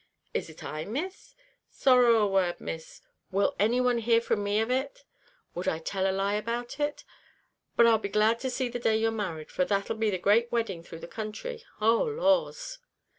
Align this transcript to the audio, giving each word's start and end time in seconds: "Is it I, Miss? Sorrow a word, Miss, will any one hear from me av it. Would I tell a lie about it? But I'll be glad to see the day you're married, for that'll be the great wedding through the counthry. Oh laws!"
"Is 0.33 0.49
it 0.49 0.63
I, 0.63 0.83
Miss? 0.83 1.35
Sorrow 1.69 2.15
a 2.23 2.27
word, 2.27 2.59
Miss, 2.59 3.01
will 3.29 3.53
any 3.59 3.79
one 3.79 3.99
hear 3.99 4.19
from 4.19 4.43
me 4.43 4.59
av 4.59 4.71
it. 4.71 5.03
Would 5.53 5.67
I 5.67 5.77
tell 5.77 6.09
a 6.09 6.11
lie 6.11 6.33
about 6.33 6.79
it? 6.79 7.03
But 7.75 7.85
I'll 7.85 7.99
be 7.99 8.09
glad 8.09 8.39
to 8.39 8.49
see 8.49 8.67
the 8.67 8.79
day 8.79 8.97
you're 8.97 9.11
married, 9.11 9.51
for 9.51 9.63
that'll 9.63 9.97
be 9.97 10.09
the 10.09 10.17
great 10.17 10.51
wedding 10.51 10.81
through 10.81 11.01
the 11.01 11.07
counthry. 11.07 11.63
Oh 11.79 12.01
laws!" 12.01 12.79